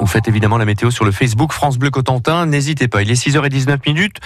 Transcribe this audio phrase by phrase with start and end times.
[0.00, 2.46] Vous faites évidemment la météo sur le Facebook France Bleu Cotentin.
[2.46, 4.16] N'hésitez pas, il est 6h19 minutes.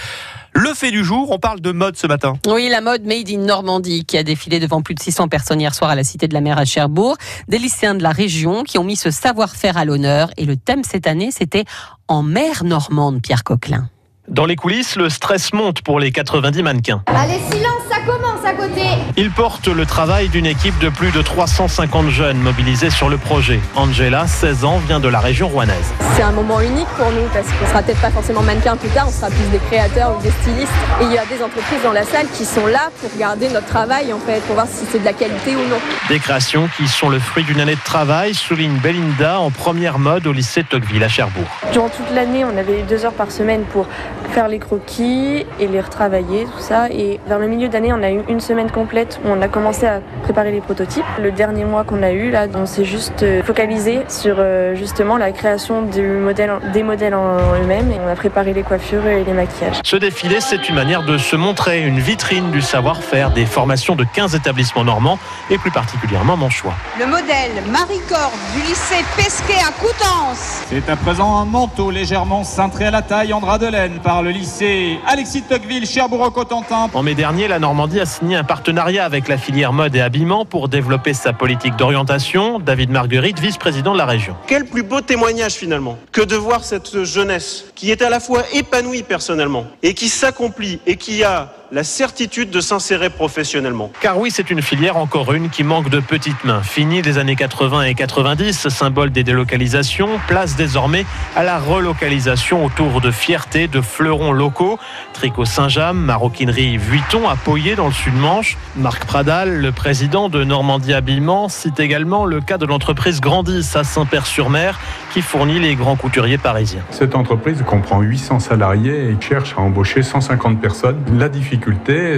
[0.53, 2.33] Le fait du jour, on parle de mode ce matin.
[2.47, 5.73] Oui, la mode Made in Normandie qui a défilé devant plus de 600 personnes hier
[5.73, 7.17] soir à la Cité de la Mer à Cherbourg.
[7.47, 10.29] Des lycéens de la région qui ont mis ce savoir-faire à l'honneur.
[10.37, 11.65] Et le thème cette année, c'était
[12.07, 13.89] En mer normande, Pierre Coquelin.
[14.29, 17.03] Dans les coulisses, le stress monte pour les 90 mannequins.
[17.07, 18.81] Allez, silence, ça commence à côté.
[19.17, 23.59] Ils portent le travail d'une équipe de plus de 350 jeunes mobilisés sur le projet.
[23.75, 25.91] Angela, 16 ans, vient de la région rouennaise.
[26.15, 29.07] C'est un moment unique pour nous parce qu'on sera peut-être pas forcément mannequin plus tard,
[29.09, 30.71] on sera plus des créateurs ou des stylistes.
[31.01, 33.67] Et il y a des entreprises dans la salle qui sont là pour regarder notre
[33.67, 35.79] travail en fait, pour voir si c'est de la qualité ou non.
[36.07, 40.25] Des créations qui sont le fruit d'une année de travail, souligne Belinda en première mode
[40.27, 41.47] au lycée Tocqueville à Cherbourg.
[41.73, 43.87] Durant toute l'année, on avait deux heures par semaine pour
[44.31, 46.89] faire les croquis et les retravailler, tout ça.
[46.89, 49.85] Et vers le milieu d'année, on a eu une semaine complète où on a commencé
[49.85, 51.05] à préparer les prototypes.
[51.21, 55.17] Le dernier mois qu'on a eu, là, on s'est juste euh, focalisé sur euh, justement
[55.17, 59.23] la création du modèle, des modèles en eux-mêmes et on a préparé les coiffures et
[59.23, 59.79] les maquillages.
[59.83, 64.03] Ce défilé, c'est une manière de se montrer, une vitrine du savoir-faire, des formations de
[64.03, 66.73] 15 établissements normands et plus particulièrement mon choix.
[66.99, 70.63] Le modèle Marie-Corde du lycée Pesquet à Coutances.
[70.69, 74.21] C'est à présent un manteau légèrement cintré à la taille en drap de laine par
[74.21, 76.89] le lycée Alexis Tocqueville, Cherbourg-Cotentin.
[76.93, 80.45] En mai dernier, la Normandie a signé un partenariat avec la filière mode et habillement
[80.45, 82.59] pour développer sa politique d'orientation.
[82.59, 84.35] David Marguerite, vice-président de la région.
[84.47, 88.43] Quel plus beau témoignage finalement que de voir cette jeunesse qui est à la fois
[88.53, 93.91] épanouie personnellement et qui s'accomplit et qui a la certitude de s'insérer professionnellement.
[93.99, 96.61] Car oui, c'est une filière, encore une, qui manque de petites mains.
[96.61, 101.03] Fini des années 80 et 90, symbole des délocalisations, place désormais
[101.35, 104.77] à la relocalisation autour de fierté, de fleurons locaux.
[105.13, 108.55] Tricot Saint-James, maroquinerie Vuitton à Poyer dans le sud-Manche.
[108.75, 113.83] Marc Pradal, le président de Normandie Habillement, cite également le cas de l'entreprise Grandis à
[113.83, 114.79] Saint-Père-sur-Mer
[115.11, 116.83] qui fournit les grands couturiers parisiens.
[116.91, 121.01] Cette entreprise comprend 800 salariés et cherche à embaucher 150 personnes.
[121.17, 121.62] La difficulté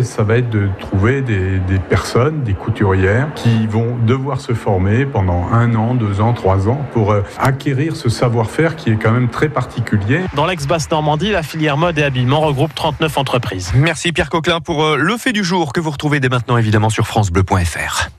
[0.04, 5.06] ça va être de trouver des, des, personnes, des couturières, qui vont devoir se former
[5.06, 9.12] pendant un an, deux ans, trois ans pour euh, acquérir ce savoir-faire qui est quand
[9.12, 10.22] même très particulier.
[10.36, 13.72] Dans l'ex-Basse Normandie, la filière mode et habillement regroupe 39 entreprises.
[13.76, 16.90] Merci Pierre Coquelin pour euh, le fait du jour que vous retrouvez dès maintenant évidemment
[16.90, 18.10] sur francebleu.fr.